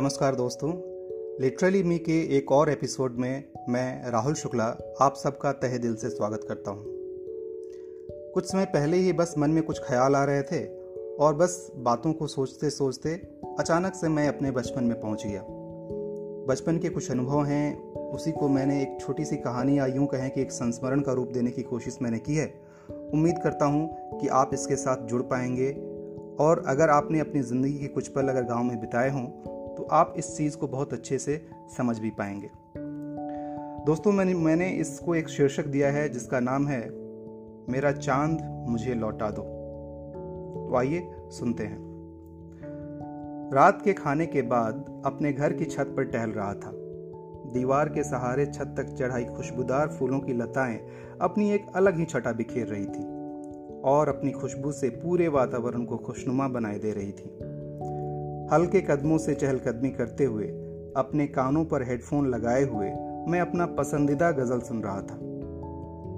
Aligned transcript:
नमस्कार 0.00 0.34
दोस्तों। 0.34 0.70
लिटरली 1.42 1.82
मी 1.82 1.98
के 1.98 2.36
एक 2.36 2.52
और 2.52 2.70
एपिसोड 2.70 3.16
में 3.16 3.44
मैं 3.68 4.10
राहुल 4.10 4.34
शुक्ला 4.34 4.64
आप 5.00 5.14
सबका 5.16 5.52
तहे 5.52 5.78
दिल 5.78 5.96
से 5.96 6.08
स्वागत 6.10 6.40
करता 6.48 6.70
हूँ। 6.70 6.84
कुछ 8.34 8.44
समय 8.44 8.64
पहले 8.64 8.96
ही 8.96 9.12
बस 9.12 9.34
मन 9.38 9.50
में 9.50 9.62
कुछ 9.62 9.80
ख्याल 9.88 10.16
आ 10.16 10.24
रहे 10.24 10.42
थे 10.42 10.64
और 11.16 11.34
बस 11.34 11.72
बातों 11.76 12.12
को 12.12 12.26
सोचते 12.26 12.70
सोचते 12.70 13.14
अचानक 13.58 13.94
से 13.94 14.08
मैं 14.08 14.28
अपने 14.28 14.50
बचपन 14.50 14.84
में 14.84 15.00
पहुँच 15.00 15.26
गया। 15.26 15.42
बचपन 16.48 16.78
के 16.78 16.88
कुछ 16.88 17.10
अनुभव 17.10 17.44
हैं, 17.44 17.94
उसी 17.94 18.32
को 18.32 18.48
मैंने 18.48 18.82
एक 18.82 18.98
छोटी 19.00 19.24
सी 19.24 19.36
कहानी 19.36 19.78
या 19.78 19.86
यूँ 19.86 20.06
कहें 20.06 20.30
कि 20.30 20.42
एक 20.42 20.52
संस्मरण 20.52 21.00
का 21.00 21.12
रूप 21.12 21.28
देने 21.28 21.50
की 21.50 21.62
कोशिश 21.62 21.98
मैंने 22.02 22.18
की 22.18 22.34
है। 22.34 22.54
उम्मीद 22.90 23.38
करता 23.44 23.64
हूँ 23.64 23.96
कि 24.20 24.28
आप 24.28 24.50
इसके 24.54 24.76
साथ 24.76 25.06
जुड़ 25.06 25.22
पाएँगे 25.22 25.72
और 26.40 26.64
अगर 26.66 26.90
आपने 26.90 27.20
अपनी 27.20 27.42
ज़िंदगी 27.42 27.78
के 27.78 27.86
कुछ 27.86 28.08
पल 28.08 28.28
अगर 28.28 28.42
गाँव 28.42 28.64
में 28.64 28.80
बिताए 28.80 29.10
हों 29.10 29.57
आप 29.92 30.14
इस 30.16 30.36
चीज़ 30.36 30.56
को 30.56 30.66
बहुत 30.66 30.92
अच्छे 30.92 31.18
से 31.18 31.48
समझ 31.76 31.98
भी 31.98 32.10
पाएँगे। 32.10 32.50
दोस्तों, 33.86 34.12
मैंने 34.12 34.34
मैंने 34.34 34.68
इसको 34.68 35.14
एक 35.14 35.28
शीर्षक 35.28 35.66
दिया 35.66 35.90
है, 35.90 36.08
जिसका 36.08 36.40
नाम 36.40 36.66
है, 36.66 36.90
मेरा 37.72 37.92
चाँद 37.92 38.64
मुझे 38.68 38.94
लौटा 38.94 39.30
दो। 39.30 39.42
तो 40.70 40.76
आइए 40.76 41.10
सुनते 41.28 41.64
हैं। 41.64 41.88
रात 43.54 43.82
के 43.82 43.92
खाने 43.92 44.26
के 44.26 44.42
बाद 44.42 45.02
अपने 45.06 45.32
घर 45.32 45.52
की 45.52 45.64
छत 45.64 45.94
पर 45.96 46.04
टहल 46.04 46.30
रहा 46.30 46.54
था। 46.54 46.72
दीवार 47.52 47.88
के 47.88 48.04
सहारे 48.04 48.46
छत 48.46 48.74
तक 48.76 48.84
चढ़ाई 48.84 49.24
खुशबूदार 49.24 49.88
फूलों 49.88 50.20
की 50.20 50.32
लताएँ 50.32 50.80
अपनी 51.20 51.52
एक 51.52 51.66
अलग 51.74 51.98
ही 51.98 52.04
छटा 52.04 52.32
बिखेर 52.32 52.66
रही 52.66 52.86
थी 52.86 53.04
और 53.80 54.08
अपनी 54.08 54.32
खुशबू 54.32 54.72
से 54.72 54.88
पूरे 54.88 55.28
वातावरण 55.28 55.84
को 55.84 55.96
खुशनुमा 55.96 56.48
बनाए 56.48 56.78
दे 56.78 56.92
रही 56.92 57.12
थी। 57.12 57.47
हल्के 58.52 58.80
कदमों 58.80 59.18
से 59.18 59.34
चहलकदमी 59.34 59.90
करते 59.90 60.24
हुए, 60.24 60.44
अपने 60.96 61.26
कानों 61.26 61.64
पर 61.64 61.82
हेडफोन 61.82 62.26
लगाए 62.26 62.62
हुए, 62.62 62.90
मैं 63.28 63.40
अपना 63.40 63.66
पसंदीदा 63.66 64.30
गज़ल 64.30 64.60
सुन 64.60 64.82
रहा 64.82 65.00
था। 65.00 65.16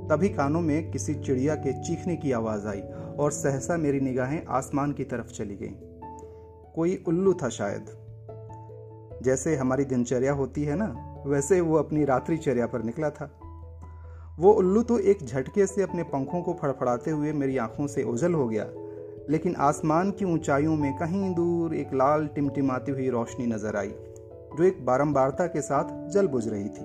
तभी 0.09 0.29
कानों 0.29 0.61
में 0.61 0.91
किसी 0.91 1.15
चिड़िया 1.15 1.55
के 1.55 1.83
चीखने 1.83 2.17
की 2.17 2.33
आवाज़ 2.33 2.67
आई 2.67 2.81
और 3.19 3.33
सहसा 3.33 3.77
मेरी 3.77 4.01
निगाहें 4.01 4.47
आसमान 4.49 4.93
की 4.93 5.05
तरफ़ 5.05 5.27
चली 5.27 5.57
गईं। 5.57 5.73
कोई 6.75 7.05
उल्लू 7.09 7.35
था 7.35 7.49
शायद। 7.49 7.87
जैसे 9.23 9.57
हमारी 9.57 9.85
दिनचर्या 9.85 10.33
होती 10.33 10.65
है 10.65 10.77
ना, 10.77 11.17
वैसे 11.27 11.61
वो 11.61 11.77
अपनी 11.77 12.05
रात्रिचर्या 12.05 12.67
पर 12.67 12.83
निकला 12.83 13.11
था। 13.11 13.31
वो 14.39 14.53
उल्लू 14.53 14.83
तो 14.83 14.99
एक 14.99 15.19
झटके 15.25 15.67
से 15.67 15.83
अपने 15.83 16.03
पंखों 16.03 16.43
को 16.43 16.53
फड़फड़ाते 16.53 17.11
हुए 17.11 17.33
मेरी 17.33 17.57
आँखों 17.57 17.87
से 17.87 18.05
ओझल 18.05 18.35
हो 18.35 18.49
गया 18.49 18.67
लेकिन 19.31 19.55
आसमान 19.55 20.11
की 20.11 20.25
ऊंचाइयों 20.25 20.77
में 20.77 20.93
कहीं 20.97 21.33
दूर 21.35 21.75
एक 21.75 21.95
लाल 21.95 22.27
टिमटिमाती 22.27 22.93
हुई 22.93 23.09
रोशनी 23.09 23.47
नज़र 23.47 23.77
आई, 23.77 23.89
जो 23.89 24.65
एक 24.65 24.85
बारंबारता 24.87 25.47
के 25.47 25.61
साथ 25.61 26.09
जल 26.11 26.27
बुझ 26.27 26.47
रही 26.49 26.69
थी। 26.69 26.85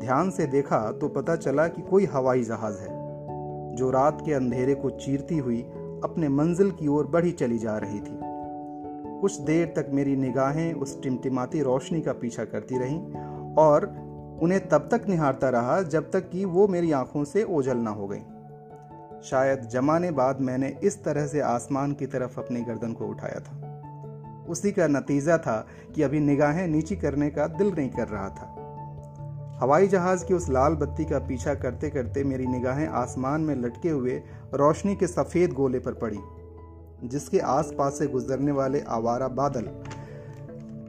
ध्यान 0.00 0.30
से 0.30 0.46
देखा 0.46 0.80
तो 0.92 1.08
पता 1.08 1.36
चला 1.36 1.66
कि 1.68 1.82
कोई 1.82 2.04
हवाई 2.04 2.42
जहाज़ 2.42 2.78
है, 2.78 2.88
जो 3.76 3.90
रात 3.90 4.22
के 4.26 4.32
अंधेरे 4.32 4.74
को 4.74 4.90
चीरती 4.90 5.38
हुई 5.38 5.60
अपने 6.04 6.28
मंजिल 6.28 6.70
की 6.70 6.88
ओर 6.88 7.06
बढ़ी 7.06 7.32
चली 7.32 7.58
जा 7.58 7.76
रही 7.78 8.00
थी। 8.00 8.18
कुछ 9.20 9.38
देर 9.40 9.66
तक 9.76 9.90
मेरी 9.92 10.16
निगाहें 10.16 10.72
उस 10.72 11.02
टिमटिमाती 11.02 11.62
रोशनी 11.62 12.00
का 12.00 12.12
पीछा 12.12 12.44
करती 12.44 12.78
रहीं 12.78 13.00
और 13.58 13.86
उन्हें 14.42 14.68
तब 14.68 14.88
तक 14.92 15.08
निहारता 15.08 15.48
रहा 15.48 15.80
जब 15.82 16.10
तक 16.10 16.30
कि 16.30 16.44
वो 16.44 16.68
मेरी 16.68 16.92
आँखों 16.92 17.24
से 17.24 17.42
ओझल 17.44 17.76
ना 17.76 17.90
हो 17.90 18.06
गई। 18.06 18.22
शायद 19.24 19.68
जमाने 19.68 20.10
बाद 20.10 20.40
मैंने 20.40 20.68
इस 20.82 21.02
तरह 21.04 21.26
से 21.26 21.40
आसमान 21.40 21.92
की 21.92 22.06
तरफ़ 22.06 22.38
अपनी 22.40 22.60
गर्दन 22.60 22.92
को 22.92 23.06
उठाया 23.06 23.40
था। 23.40 24.46
उसी 24.48 24.72
का 24.72 24.86
नतीजा 24.86 25.38
था 25.38 25.66
कि 25.94 26.02
अभी 26.02 26.20
निगाहें 26.20 26.66
नीची 26.68 26.96
करने 26.96 27.30
का 27.30 27.46
दिल 27.46 27.72
नहीं 27.78 27.90
कर 27.90 28.08
रहा 28.08 28.28
था। 28.28 28.56
हवाई 29.60 29.88
जहाज़ 29.88 30.24
की 30.24 30.34
उस 30.34 30.48
लाल 30.48 30.74
बत्ती 30.74 31.04
का 31.04 31.18
पीछा 31.18 31.54
करते 31.54 31.90
करते 31.90 32.24
मेरी 32.24 32.46
निगाहें 32.46 32.86
आसमान 32.88 33.40
में 33.40 33.54
लटके 33.56 33.88
हुए 33.88 34.22
रोशनी 34.54 34.96
के 34.96 35.06
सफ़ेद 35.06 35.52
गोले 35.52 35.78
पर 35.78 35.94
पड़ी, 35.94 36.18
जिसके 37.04 37.38
आसपास 37.38 37.98
से 37.98 38.06
गुजरने 38.06 38.52
वाले 38.52 38.80
आवारा 38.88 39.28
बादल 39.28 39.68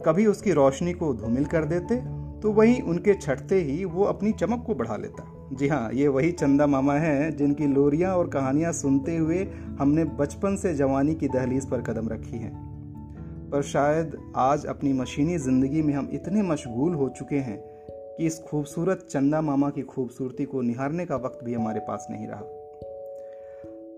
कभी 0.05 0.25
उसकी 0.25 0.51
रोशनी 0.51 0.93
को 0.93 1.13
धूमिल 1.13 1.45
कर 1.45 1.65
देते 1.65 1.95
तो 2.41 2.51
वहीं 2.51 2.81
उनके 2.81 3.13
छटते 3.13 3.61
ही 3.61 3.83
वो 3.85 4.03
अपनी 4.03 4.31
चमक 4.31 4.63
को 4.67 4.75
बढ़ा 4.75 4.95
लेता। 4.97 5.30
जी 5.51 5.67
हाँ 5.67 5.91
ये 5.93 6.07
वही 6.07 6.31
चंदा 6.31 6.67
मामा 6.67 6.93
हैं 6.93 7.35
जिनकी 7.37 7.67
लोरियाँ 7.67 8.15
और 8.17 8.27
कहानियाँ 8.29 8.71
सुनते 8.73 9.17
हुए 9.17 9.43
हमने 9.79 10.03
बचपन 10.03 10.55
से 10.55 10.73
जवानी 10.73 11.15
की 11.15 11.27
दहलीज 11.27 11.69
पर 11.69 11.81
कदम 11.81 12.09
रखी 12.09 12.37
हैं। 12.37 12.53
पर 13.51 13.61
शायद 13.61 14.33
आज 14.35 14.65
अपनी 14.65 14.93
मशीनी 14.93 15.37
ज़िंदगी 15.37 15.81
में 15.81 15.93
हम 15.93 16.09
इतने 16.13 16.41
मशगूल 16.41 16.93
हो 16.93 17.09
चुके 17.09 17.35
हैं 17.35 17.57
कि 18.17 18.25
इस 18.25 18.39
खूबसूरत 18.39 19.07
चंदा 19.09 19.41
मामा 19.41 19.69
की 19.69 19.81
खूबसूरती 19.81 20.45
को 20.45 20.61
निहारने 20.61 21.05
का 21.05 21.15
वक्त 21.15 21.39
भी 21.43 21.53
हमारे 21.53 21.79
पास 21.79 22.07
नहीं 22.11 22.27
रहा। 22.27 22.43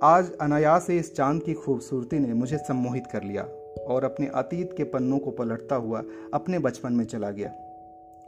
आज 0.04 0.32
अनायास 0.42 0.88
से 0.88 0.98
इस 0.98 1.16
चाँद 1.16 1.44
की 1.44 1.54
खूबसूरती 1.54 2.20
ने 2.20 2.34
मुझे 2.34 2.58
सम्मोहित 2.58 3.08
कर 3.08 3.24
लिया 3.24 3.44
और 3.88 4.04
अपने 4.04 4.28
अतीत 4.28 4.74
के 4.78 4.84
पन्नों 4.84 5.20
को 5.20 5.32
पलटता 5.32 5.76
हुआ 5.76 6.04
अपने 6.34 6.60
बचपन 6.60 6.94
में 6.94 7.06
चला 7.06 7.30
गया। 7.30 7.54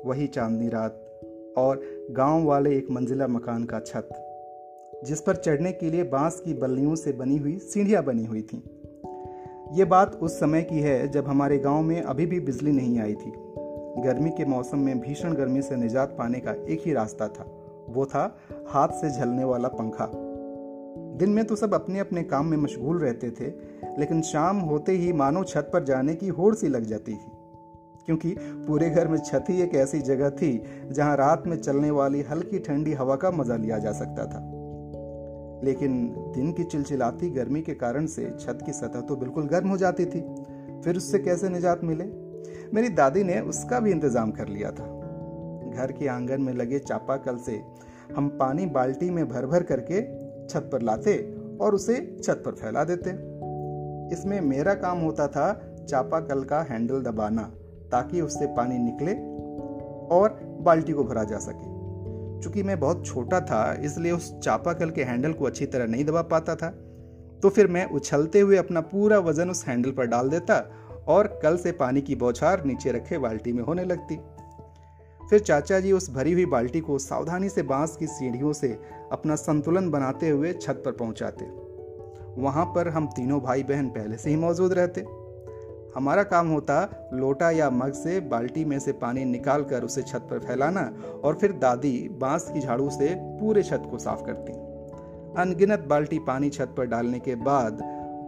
वही 0.06 0.28
चांदनी 0.28 0.70
रात 0.70 1.02
और 1.58 1.82
गाँव 2.12 2.46
वाले 2.46 2.76
एक 2.78 2.92
मंजिला 2.92 3.28
मकान 3.28 3.64
का 3.64 3.80
छत, 3.80 4.10
जिस 5.06 5.22
पर 5.22 5.36
चढ़ने 5.36 5.72
के 5.72 5.90
लिए 5.90 6.04
बाँस 6.04 6.40
की 6.40 6.54
बल्लियों 6.54 6.96
से 6.96 7.12
बनी 7.12 7.38
हुई 7.38 7.58
सीढ़ियाँ 7.58 8.04
बनी 8.04 8.26
हुई 8.26 8.42
थीं। 8.42 8.62
ये 9.74 9.86
बात 9.86 10.16
उस 10.16 10.40
समय 10.40 10.62
की 10.62 10.80
है 10.80 11.08
जब 11.08 11.28
हमारे 11.28 11.58
गाँव 11.60 11.82
में 11.82 12.02
अभी 12.02 12.26
भी 12.26 12.40
बिजली 12.40 12.72
नहीं 12.72 13.00
आई 13.00 13.14
थी। 13.14 13.32
गर्मी 14.04 14.30
के 14.30 14.46
मौसम 14.46 14.80
में 14.80 15.00
भीषण 15.00 15.34
गर्मी 15.34 15.62
से 15.62 15.76
निजात 15.76 16.16
पाने 16.18 16.40
का 16.40 16.52
एक 16.52 16.82
ही 16.86 16.94
रास्ता 16.94 17.28
था। 17.28 17.44
वो 17.90 18.06
था 18.06 18.38
हाथ 18.68 18.88
से 18.88 19.10
झलने 19.10 19.44
वाला 19.44 19.68
पंखा। 19.68 20.12
दिन 21.18 21.30
में 21.30 21.44
तो 21.46 21.56
सब 21.56 21.74
अपने 21.74 22.00
अपने 22.00 22.24
काम 22.24 22.46
में 22.46 22.58
मशगूल 22.58 22.98
रहते 23.00 23.30
थे, 23.32 23.48
लेकिन 24.00 24.22
शाम 24.22 24.58
होते 24.60 24.92
ही 24.92 25.14
मानो 25.14 25.44
छत 25.44 25.70
पर 25.74 25.84
जाने 25.84 26.16
की 26.16 26.28
होड़ 26.28 26.54
सी 26.56 26.68
लग 26.68 26.84
जाती 26.84 27.14
थी। 27.14 27.32
क्योंकि 28.06 28.36
पूरे 28.40 28.90
घर 28.90 29.08
में 29.08 29.18
छत 29.18 29.46
ही 29.50 29.62
एक 29.62 29.76
ऐसी 29.76 30.00
जगह 30.00 30.30
थी 30.30 30.62
जहाँ 30.92 31.16
रात 31.18 31.48
में 31.48 31.58
चलने 31.58 31.92
वाली 31.92 32.22
हल्की 32.22 32.60
ठंडी 32.60 32.94
हवा 32.94 33.16
का 33.16 33.32
मज़ा 33.32 33.56
लिया 33.56 33.78
जा 33.78 33.92
सकता 33.92 34.26
था। 34.26 34.52
लेकिन 35.64 36.14
दिन 36.36 36.52
की 36.52 36.64
चिलचिलाती 36.64 37.30
गर्मी 37.30 37.62
के 37.62 37.74
कारण 37.74 38.06
से 38.06 38.32
छत 38.40 38.60
की 38.66 38.74
सतह 38.74 39.02
तो 39.02 39.16
बिल्कुल 39.16 39.48
गर्म 39.48 39.70
हो 39.70 39.78
जाती 39.78 40.06
थी। 40.06 40.22
फिर 40.84 40.98
उससे 40.98 41.20
कैसे 41.20 41.50
निजात 41.50 41.84
मिले? 41.84 42.06
मेरी 42.74 42.90
दादी 42.90 43.24
ने 43.24 43.40
उसका 43.40 43.80
भी 43.80 43.92
इंतज़ाम 43.92 44.32
कर 44.32 44.48
लिया 44.48 44.72
था। 44.72 44.86
घर 45.76 45.92
के 45.92 46.08
आँगन 46.08 46.42
में 46.42 46.54
लगे 46.54 46.80
चापाकल 46.80 47.38
से 47.38 47.62
हम 48.16 48.28
पानी 48.30 48.66
बाल्टी 48.66 49.10
में 49.10 49.28
भर 49.28 49.46
भर 49.46 49.64
करके 49.64 50.02
छत 50.48 50.70
पर 50.74 50.82
लाते 50.82 51.18
और 51.62 51.76
उसे 51.76 51.96
छत 52.24 52.44
पर 52.46 52.52
फैला 52.52 52.84
देते। 52.84 53.10
इसमें 54.16 54.42
मेरा 54.42 54.74
काम 54.74 55.00
होता 55.00 55.28
था 55.28 55.52
चापाकल 55.90 56.44
का 56.44 56.62
हैंडल 56.62 57.02
दबाना। 57.02 57.52
ताकि 57.92 58.22
उससे 58.22 58.46
पानी 58.56 58.78
निकले 58.78 59.14
और 60.16 60.40
बाल्टी 60.62 60.94
को 60.94 61.04
भरा 61.04 61.24
जा 61.24 61.38
सके। 61.40 61.74
चूँकि 62.42 62.64
मैं 62.64 62.80
बहुत 62.80 63.06
छोटा 63.06 63.40
था, 63.42 63.74
इसलिए 63.76 64.12
उस 64.12 64.34
चापाकल 64.40 64.90
के 64.90 65.04
हैंडल 65.04 65.34
को 65.34 65.46
अच्छी 65.46 65.66
तरह 65.66 65.88
नहीं 65.88 66.06
दबा 66.06 66.22
पाता 66.22 66.56
था 66.56 66.70
तो 67.44 67.50
फिर 67.50 67.68
मैं 67.68 67.86
उछलते 67.90 68.40
हुए 68.40 68.58
अपना 68.58 68.82
पूरा 68.82 69.18
वज़न 69.20 69.50
उस 69.50 69.66
हैंडल 69.68 69.92
पर 69.92 70.06
डाल 70.06 70.30
देता 70.30 70.56
और 71.08 71.28
कल 71.44 71.58
से 71.58 71.72
पानी 71.72 72.02
की 72.02 72.16
बौछार 72.16 72.64
नीचे 72.66 72.92
रखे 72.92 73.18
बाल्टी 73.18 73.54
में 73.54 73.64
होने 73.64 73.84
लगती। 73.84 74.16
फिर 75.22 75.40
चाचा 75.40 75.80
जी 75.80 75.92
उस 75.92 76.10
भरी 76.12 76.34
हुई 76.34 76.46
बाल्टी 76.46 76.80
को 76.80 76.98
सावधानी 77.00 77.50
से 77.50 77.62
बाँस 77.64 77.96
की 77.96 78.08
सीढ़ियों 78.08 78.54
से 78.54 78.68
अपना 79.12 79.36
संतुलन 79.36 79.90
बनाते 79.90 80.30
हुए 80.30 80.54
छत 80.54 80.82
पर 80.86 80.92
पहुंचाते। 80.92 81.46
वहाँ 82.42 82.66
पर 82.66 82.88
हम 82.88 83.08
तीनों 83.08 83.40
भाई 83.42 83.64
बहन 83.64 83.90
पहले 83.90 84.18
से 84.18 84.30
ही 84.30 84.36
मौजूद 84.36 84.74
रहते। 84.74 85.02
हमारा 85.96 86.24
काम 86.24 86.48
होता 86.48 87.10
लोटा 87.14 87.50
या 87.52 87.70
मग 87.70 87.92
से 87.94 88.20
बाल्टी 88.20 88.66
में 88.66 88.80
से 88.80 88.92
पानी 88.92 89.26
निकाल 89.26 89.64
कर 89.64 89.84
उसे 89.84 90.02
छत 90.02 90.28
पर 90.30 90.40
फैलाना 90.40 90.82
और 91.24 91.36
फिर 91.36 91.52
दादी 91.52 92.10
बाँस 92.12 92.50
की 92.54 92.60
झाड़ू 92.60 92.90
से 92.90 93.14
पूरे 93.16 93.64
छत 93.64 93.88
को 93.92 93.98
साफ़ 93.98 94.24
करती। 94.24 94.54
अनगिनत 95.42 95.80
बाल्टी 95.80 96.20
पानी 96.20 96.50
छत 96.50 96.74
पर 96.78 96.86
डालने 96.86 97.20
के 97.20 97.36
बाद 97.36 97.80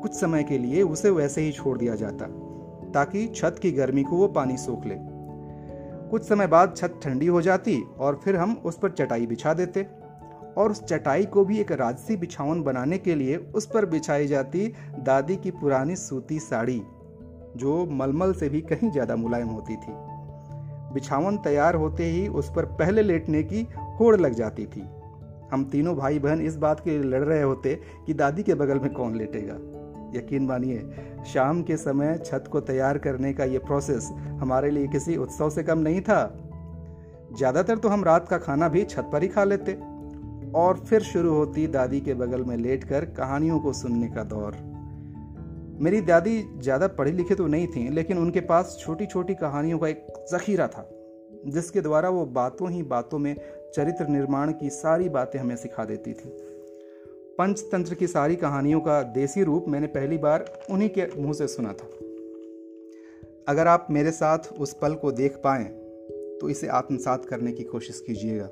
कुछ 0.02 0.14
समय 0.14 0.44
के 0.44 0.58
लिए 0.58 0.82
उसे 0.84 1.10
वैसे 1.10 1.42
ही 1.42 1.52
छोड़ 1.52 1.78
दिया 1.78 1.96
जाता, 1.96 2.26
ताकि 2.92 3.28
छत 3.28 3.60
की 3.62 3.72
गर्मी 3.72 4.04
को 4.04 4.18
वो 4.18 4.28
पानी 4.28 4.58
सोख 4.58 4.86
ले। 4.86 4.96
कुछ 6.10 6.24
समय 6.24 6.48
बाद 6.48 6.76
छत 6.78 7.00
ठंडी 7.04 7.28
हो 7.28 7.42
जाती 7.42 7.82
और 8.00 8.20
फिर 8.24 8.36
हम 8.36 8.62
उस 8.66 8.78
पर 8.78 8.92
चटाई 8.92 9.26
बिछा 9.28 9.54
देते 9.54 9.88
और 10.58 10.72
उस 10.72 10.84
चटाई 10.84 11.26
को 11.26 11.46
भी 11.46 11.60
एक 11.60 11.72
राजसी 11.72 12.16
बिछावन 12.18 12.62
बनाने 12.64 12.98
के 12.98 13.16
लिए 13.16 13.38
उस 13.56 13.66
पर 13.66 13.86
बिछाई 13.86 14.28
जाती 14.28 14.68
दादी 15.00 15.36
की 15.36 15.52
पुरानी 15.52 15.96
सूती 15.96 16.40
साड़ी। 16.40 16.82
जो 17.58 17.86
मलमल 17.92 18.34
से 18.34 18.50
भी 18.50 18.62
कहीं 18.64 18.92
ज़्यादा 18.92 19.16
मुलायम 19.16 19.48
होती 19.48 19.76
थी। 19.76 19.94
बिछावन 20.94 21.38
तैयार 21.38 21.76
होते 21.76 22.04
ही 22.04 22.28
उस 22.28 22.52
पर 22.56 22.66
पहले 22.76 23.02
लेटने 23.02 23.44
की 23.44 23.68
होड़ 24.00 24.16
लग 24.16 24.34
जाती 24.34 24.66
थी। 24.66 24.84
हम 25.52 25.64
तीनों 25.64 25.96
भाई 25.96 26.20
बहन 26.20 26.42
इस 26.42 26.56
बात 26.58 26.80
के 26.80 26.98
लड़ 27.00 27.24
रहे 27.24 27.42
होते 27.42 27.74
कि 28.06 28.14
दादी 28.14 28.44
के 28.44 28.54
बगल 28.54 28.80
में 28.80 28.94
कौन 28.94 29.16
लेटेगा। 29.16 29.54
यकीन 30.16 30.46
मानिए, 30.46 30.80
शाम 31.34 31.62
के 31.64 31.78
समय 31.78 32.18
छत 32.26 32.44
को 32.52 32.60
तैयार 32.62 32.98
करने 32.98 33.34
का 33.34 33.44
ये 33.44 33.60
प्रोसेस 33.60 34.10
हमारे 34.42 34.72
लिए 34.72 34.88
किसी 34.88 35.18
उत्सव 35.18 35.50
से 35.50 35.64
कम 35.64 35.80
नहीं 35.80 36.02
था। 36.02 36.22
ज़्यादातर 37.38 37.78
तो 37.78 37.90
हम 37.90 38.04
रात 38.04 38.28
का 38.28 38.38
खाना 38.38 38.68
भी 38.68 38.84
छत 38.84 39.10
पर 39.14 39.24
ही 39.24 39.28
खा 39.28 39.44
लेते। 39.44 39.74
और 40.56 40.78
फिर 40.80 41.02
शुरू 41.02 41.34
होती 41.34 41.68
दादी 41.68 42.00
के 42.00 42.14
बगल 42.14 42.44
में 42.44 42.56
लेटकर 42.58 43.06
कहानियों 43.06 43.60
को 43.60 43.74
सुनने 43.74 44.08
का 44.08 44.24
दौर। 44.24 44.56
मेरी 45.78 46.00
दादी 46.02 46.42
ज़्यादा 46.58 46.88
पढ़ी 46.90 47.12
लिखी 47.12 47.36
तो 47.36 47.48
नहीं 47.48 47.68
थी, 47.68 47.90
लेकिन 47.90 48.18
उनके 48.18 48.40
पास 48.42 48.78
छोटी 48.80 49.06
छोटी 49.06 49.34
कहानियों 49.36 49.80
का 49.80 49.88
एक 49.88 50.06
जखीरा 50.32 50.68
था, 50.68 50.90
जिसके 51.48 51.82
द्वारा 51.82 52.10
वो 52.10 52.26
बातों 52.26 52.72
ही 52.72 52.82
बातों 52.86 53.20
में 53.20 53.36
चरित्र 53.76 54.08
निर्माण 54.08 54.52
की 54.52 54.70
सारी 54.70 55.10
बातें 55.10 55.40
हमें 55.40 55.56
सिखा 55.56 55.86
देती 55.86 56.14
थी। 56.14 56.30
पंचतंत्र 57.38 57.96
की 57.96 58.08
सारी 58.08 58.36
कहानियों 58.36 58.80
का 58.80 59.02
देसी 59.14 59.44
रूप 59.44 59.66
मैंने 59.68 59.88
पहली 59.90 60.18
बार 60.18 60.46
उन्हीं 60.70 60.90
के 60.90 61.08
मुँह 61.18 61.34
से 61.34 61.48
सुना 61.48 61.74
था। 61.74 61.90
अगर 63.48 63.68
आप 63.68 63.88
मेरे 63.92 64.12
साथ 64.12 64.52
उस 64.54 64.74
पल 64.74 64.94
को 64.94 65.12
देख 65.14 65.36
पाए 65.44 65.64
तो 66.40 66.50
इसे 66.50 66.68
आत्मसात 66.70 67.26
करने 67.26 67.52
की 67.52 67.64
कोशिश 67.64 68.00
कीजिएगा। 68.08 68.50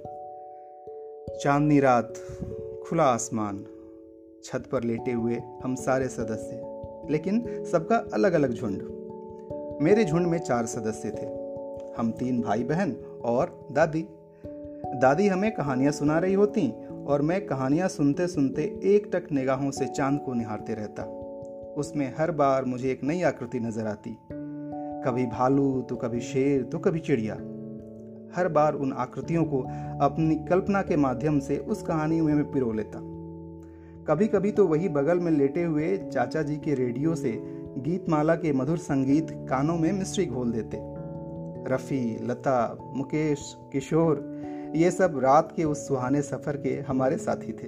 चांदनी 1.35 1.79
रात, 1.79 2.13
खुला 2.85 3.03
आसमान, 3.05 3.65
छत 4.43 4.69
पर 4.71 4.83
लेटे 4.83 5.11
हुए 5.11 5.41
हम 5.63 5.75
सारे 5.75 6.07
सदस्य 6.09 6.64
लेकिन 7.11 7.63
सबका 7.71 7.95
अलग 8.13 8.33
अलग 8.33 8.53
झुंड। 8.53 8.81
मेरे 9.81 10.05
झुंड 10.05 10.27
में 10.27 10.37
चार 10.37 10.65
सदस्य 10.65 11.09
थे। 11.09 11.25
हम 11.97 12.11
तीन 12.11 12.41
भाई 12.41 12.63
बहन 12.63 12.91
और 13.25 13.67
दादी। 13.71 14.07
दादी 14.85 15.27
हमें 15.27 15.51
कहानियाँ 15.51 15.91
सुना 15.91 16.19
रही 16.19 16.33
होती 16.33 16.71
और 17.07 17.21
मैं 17.21 17.45
कहानियाँ 17.45 17.87
सुनते 17.87 18.27
सुनते 18.27 18.61
एक 18.83 19.09
टक 19.13 19.31
निगाहों 19.31 19.71
से 19.71 19.87
चाँद 19.87 20.19
को 20.25 20.33
निहारते 20.33 20.73
रहता। 20.73 21.03
उसमें 21.77 22.13
हर 22.17 22.31
बार 22.31 22.65
मुझे 22.65 22.91
एक 22.91 23.03
नई 23.03 23.21
आकृति 23.21 23.59
नज़र 23.59 23.87
आती। 23.87 24.17
कभी 25.05 25.25
भालू 25.25 25.81
तो 25.81 25.95
कभी 25.95 26.19
शेर 26.19 26.63
तो 26.63 26.79
कभी 26.79 26.99
चिड़िया। 26.99 27.35
हर 28.35 28.47
बार 28.47 28.73
उन 28.73 28.93
आकृतियों 28.93 29.43
को 29.43 29.61
अपनी 30.01 30.35
कल्पना 30.35 30.81
के 30.81 30.95
माध्यम 30.95 31.39
से 31.39 31.57
उस 31.57 31.81
कहानी 31.81 32.21
में 32.21 32.51
पिरो 32.51 32.71
लेता। 32.71 32.99
कभी 34.07 34.27
कभी 34.27 34.51
तो 34.51 34.67
वही 34.67 34.89
बगल 34.89 35.19
में 35.19 35.31
लेटे 35.31 35.63
हुए 35.63 35.97
चाचा 35.97 36.41
जी 36.41 36.55
के 36.55 36.73
रेडियो 36.73 37.15
से 37.15 37.31
गीतमाला 37.77 38.35
के 38.35 38.53
मधुर 38.53 38.77
संगीत 38.77 39.27
कानों 39.31 39.77
में 39.77 39.91
मिस्ट्री 39.91 40.25
घोल 40.25 40.51
देते। 40.51 40.77
रफ़ी, 41.73 42.17
लता, 42.21 42.77
मुकेश, 42.95 43.55
किशोर, 43.71 44.41
ये 44.75 44.91
सब 44.91 45.19
रात 45.23 45.53
के 45.55 45.63
उस 45.63 45.87
सुहाने 45.87 46.21
सफ़र 46.21 46.57
के 46.57 46.69
हमारे 46.69 47.17
साथी 47.17 47.53
थे। 47.53 47.67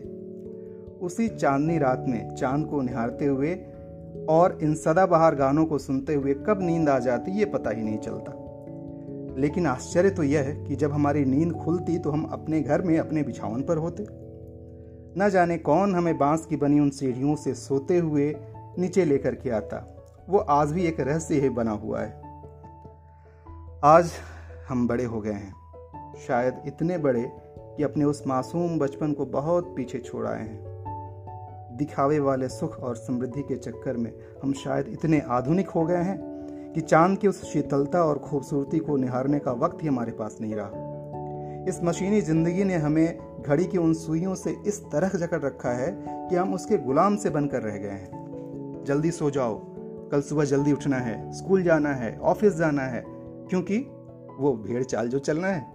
उसी 0.98 1.28
चांदनी 1.28 1.78
रात 1.78 2.06
में 2.07 2.36
चाँद 2.36 2.68
को 2.68 2.81
निहारते 2.81 3.25
हुए 3.25 3.54
और 4.30 4.60
इन 4.62 4.75
सदाबहार 4.75 5.36
गानों 5.36 5.66
को 5.66 5.78
सुनते 5.78 6.13
हुए 6.13 6.33
कब 6.33 6.60
नींद 6.62 6.90
आ 6.90 7.00
जाती 7.00 7.31
ये 7.31 7.45
पता 7.45 7.69
ही 7.69 7.83
नहीं 7.83 7.98
चलता। 7.98 8.31
लेकिन 9.38 9.68
आश्चर्य 9.68 10.10
तो 10.10 10.24
यह 10.24 10.42
है 10.42 10.66
कि 10.66 10.75
जब 10.75 10.92
हमारी 10.92 11.25
नींद 11.25 11.54
खुलती 11.54 12.00
तो 12.00 12.10
हम 12.10 12.24
अपने 12.24 12.62
घर 12.62 12.81
में 12.81 13.00
अपने 13.00 13.24
बिछावन 13.24 13.62
पर 13.62 13.78
होते। 13.78 14.26
न 15.19 15.30
जाने 15.30 15.58
कौन 15.58 15.96
हमें 15.96 16.18
बाँस 16.18 16.46
की 16.46 16.56
बनी 16.56 16.80
उन 16.80 16.90
सीढ़ियों 16.90 17.36
से 17.36 17.54
सोते 17.54 17.98
हुए 17.98 18.36
नीचे 18.80 19.06
लेकर 19.06 19.36
के 19.36 19.50
आता। 19.50 19.98
वो 20.30 20.38
आज 20.38 20.72
भी 20.72 20.84
एक 20.84 21.00
रहस्य 21.00 21.40
ही 21.40 21.50
बना 21.50 21.72
हुआ 21.72 22.02
है। 22.02 22.22
आज 23.84 24.12
हम 24.69 24.88
बड़े 24.88 25.04
हो 25.04 25.22
गए 25.22 25.31
हैं। 25.31 25.54
शायद 26.28 26.62
इतने 26.66 26.98
बड़े 26.98 27.31
कि 27.60 27.84
अपने 27.84 28.06
उस 28.06 28.28
मासूम 28.28 28.80
बचपन 28.80 29.14
को 29.14 29.25
बहुत 29.25 29.74
पीछे 29.75 30.00
छोड़ 30.00 30.28
आए 30.28 30.42
हैं। 30.42 30.60
दिखावे 31.78 32.19
वाले 32.19 32.50
सुख 32.50 32.80
और 32.80 32.96
समृद्धि 32.96 33.42
के 33.42 33.56
चक्कर 33.56 33.98
में 33.98 34.14
हम 34.44 34.54
शायद 34.54 34.88
इतने 34.88 35.19
आधुनिक 35.19 35.69
हो 35.69 35.86
गए 35.86 36.04
हैं 36.04 36.19
कि 36.75 36.81
चाँद 36.81 37.18
की 37.18 37.28
उस 37.28 37.54
शीतलता 37.54 38.04
और 38.04 38.19
खूबसूरती 38.19 38.80
को 38.80 38.98
निहारने 38.98 39.40
का 39.40 39.52
वक्त 39.52 39.84
ही 39.84 39.88
हमारे 39.88 40.12
पास 40.12 40.38
नहीं 40.42 40.56
रहा। 40.56 40.69
इस 41.69 41.84
मशीनी 41.84 42.22
ज़िंदगी 42.22 42.64
ने 42.64 42.75
हमें 42.75 43.26
घड़ी 43.42 43.66
की 43.66 43.78
उन 43.78 43.94
सुइयों 43.94 44.36
से 44.36 44.56
इस 44.68 44.84
तरह 44.86 45.10
जकड़ 45.10 45.42
रखा 45.42 45.69
है 45.69 46.06
कि 46.07 46.36
हम 46.36 46.54
उसके 46.54 46.78
गुलाम 46.78 47.16
से 47.16 47.30
बनकर 47.30 47.62
रह 47.62 47.78
गए 47.78 47.89
हैं। 47.89 48.84
जल्दी 48.88 49.12
सो 49.12 49.30
जाओ। 49.30 49.60
कल 50.12 50.22
सुबह 50.22 50.45
जल्दी 50.45 50.72
उठना 50.72 50.98
है 50.98 51.31
स्कूल 51.31 51.63
जाना 51.63 51.89
है 51.89 52.19
ऑफ़िस 52.19 52.56
जाना 52.56 52.81
है 52.81 53.04
क्योंकि 53.07 53.78
वो 54.39 54.54
भेड़ 54.54 54.84
चाल 54.84 55.07
जो 55.07 55.19
चलना 55.19 55.48
है। 55.48 55.66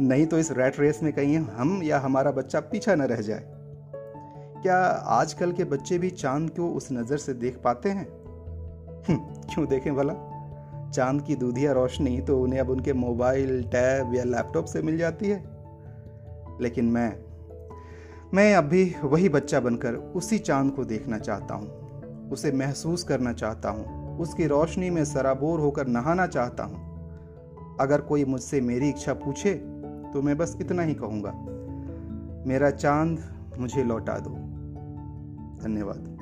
नहीं 0.00 0.26
तो 0.26 0.38
इस 0.38 0.52
रैट 0.52 0.80
रेस 0.80 1.02
में 1.02 1.12
कहीं 1.12 1.36
हम 1.38 1.82
या 1.82 1.98
हमारा 1.98 2.30
बच्चा 2.30 2.60
पीछा 2.60 2.94
न 2.94 3.02
रह 3.02 3.20
जाए। 3.20 3.42
क्या 4.62 4.76
आजकल 4.90 5.52
के 5.52 5.64
बच्चे 5.64 5.98
भी 5.98 6.10
चाँद 6.10 6.50
को 6.50 6.70
उस 6.70 6.92
नज़र 6.92 7.16
से 7.16 7.34
देख 7.34 7.58
पाते 7.64 7.88
हैं? 7.88 8.08
हम्म, 9.08 9.18
क्यों 9.18 9.66
देखें 9.66 9.94
भला? 9.94 10.14
चाँद 10.94 11.22
की 11.22 11.34
दूधिया 11.34 11.72
रोशनी 11.72 12.20
तो 12.20 12.40
उन्हें 12.40 12.60
अब 12.60 12.70
उनके 12.70 12.92
मोबाइल 12.92 13.62
टैब 13.62 14.14
या 14.14 14.24
लैपटॉप 14.24 14.64
से 14.64 14.82
मिल 14.82 14.98
जाती 14.98 15.26
है। 15.26 15.55
लेकिन 16.60 16.84
मैं 16.84 17.12
मैं 18.34 18.54
अब 18.54 18.64
भी 18.64 18.94
वही 19.04 19.28
बच्चा 19.28 19.60
बनकर 19.60 19.94
उसी 19.94 20.38
चाँद 20.38 20.70
को 20.70 20.84
देखना 20.84 21.18
चाहता 21.18 21.54
हूँ, 21.54 22.30
उसे 22.30 22.52
महसूस 22.52 23.04
करना 23.04 23.32
चाहता 23.32 23.70
हूँ, 23.70 24.18
उसकी 24.18 24.46
रोशनी 24.46 24.90
में 24.90 25.04
सराबोर 25.04 25.60
होकर 25.60 25.86
नहाना 25.86 26.26
चाहता 26.26 26.64
हूँ। 26.64 27.76
अगर 27.80 28.00
कोई 28.00 28.24
मुझसे 28.24 28.60
मेरी 28.60 28.88
इच्छा 28.88 29.14
पूछे 29.14 29.54
तो 30.12 30.22
मैं 30.22 30.36
बस 30.38 30.56
इतना 30.60 30.82
ही 30.82 30.94
कहूँगा। 30.94 31.32
मेरा 32.46 32.70
चाँद 32.70 33.18
मुझे 33.58 33.84
लौटा 33.84 34.18
दो। 34.18 34.30
धन्यवाद। 35.64 36.15